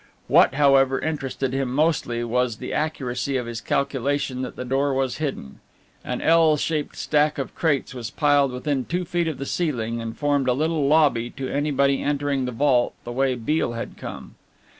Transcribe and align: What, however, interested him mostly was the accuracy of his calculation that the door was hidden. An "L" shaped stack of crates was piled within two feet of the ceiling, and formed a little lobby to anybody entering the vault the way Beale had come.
What, 0.27 0.55
however, 0.55 0.99
interested 0.99 1.53
him 1.53 1.71
mostly 1.71 2.23
was 2.23 2.57
the 2.57 2.73
accuracy 2.73 3.37
of 3.37 3.45
his 3.45 3.61
calculation 3.61 4.41
that 4.41 4.55
the 4.55 4.65
door 4.65 4.95
was 4.95 5.17
hidden. 5.17 5.59
An 6.03 6.23
"L" 6.23 6.57
shaped 6.57 6.95
stack 6.95 7.37
of 7.37 7.53
crates 7.53 7.93
was 7.93 8.09
piled 8.09 8.51
within 8.51 8.83
two 8.85 9.05
feet 9.05 9.27
of 9.27 9.37
the 9.37 9.45
ceiling, 9.45 10.01
and 10.01 10.17
formed 10.17 10.47
a 10.47 10.53
little 10.53 10.87
lobby 10.87 11.29
to 11.29 11.47
anybody 11.47 12.01
entering 12.01 12.45
the 12.45 12.51
vault 12.51 12.95
the 13.03 13.11
way 13.11 13.35
Beale 13.35 13.73
had 13.73 13.95
come. 13.95 14.33